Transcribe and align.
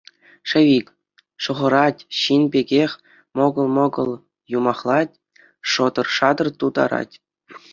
Шӗвик! 0.51 0.87
шӑхӑрать, 1.47 2.01
ҫын 2.19 2.43
пекех, 2.55 2.91
мӑкӑл-мӑкӑл 3.41 4.09
юмахлать, 4.61 5.15
шӑтӑр-шатӑр 5.75 6.47
тутарать. 6.59 7.15